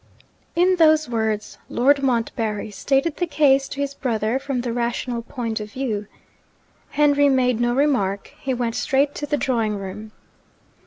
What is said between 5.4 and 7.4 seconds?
of view. Henry